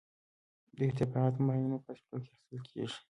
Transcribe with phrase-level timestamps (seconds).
[0.75, 2.95] دا ارتفاعات په معینو فاصلو کې اخیستل کیږي